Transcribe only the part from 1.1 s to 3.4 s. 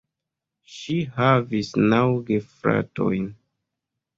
havis naŭ gefratojn.